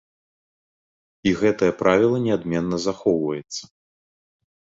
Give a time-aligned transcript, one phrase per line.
[1.31, 3.63] І гэтае правіла неадменна захоўваецца.